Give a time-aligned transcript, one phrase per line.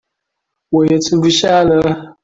[0.69, 2.17] 我也吃不下了